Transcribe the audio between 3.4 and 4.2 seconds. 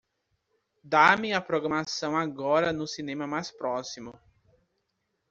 próximo